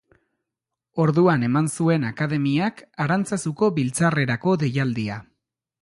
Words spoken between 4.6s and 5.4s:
deialdia.